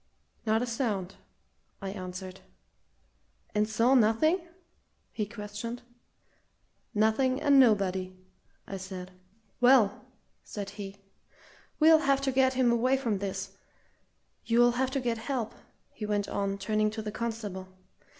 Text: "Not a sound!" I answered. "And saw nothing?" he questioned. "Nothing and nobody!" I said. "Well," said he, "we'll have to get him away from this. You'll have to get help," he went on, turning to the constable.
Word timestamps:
"Not 0.47 0.63
a 0.63 0.65
sound!" 0.65 1.13
I 1.79 1.91
answered. 1.91 2.39
"And 3.53 3.69
saw 3.69 3.93
nothing?" 3.93 4.41
he 5.11 5.27
questioned. 5.27 5.83
"Nothing 6.95 7.39
and 7.39 7.59
nobody!" 7.59 8.17
I 8.65 8.77
said. 8.77 9.11
"Well," 9.59 10.05
said 10.43 10.71
he, 10.71 10.97
"we'll 11.79 11.99
have 11.99 12.19
to 12.21 12.31
get 12.31 12.55
him 12.55 12.71
away 12.71 12.97
from 12.97 13.19
this. 13.19 13.55
You'll 14.43 14.71
have 14.71 14.89
to 14.89 14.99
get 14.99 15.19
help," 15.19 15.53
he 15.91 16.07
went 16.07 16.27
on, 16.27 16.57
turning 16.57 16.89
to 16.89 17.03
the 17.03 17.11
constable. 17.11 17.67